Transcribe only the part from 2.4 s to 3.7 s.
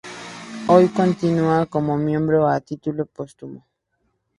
a título póstumo.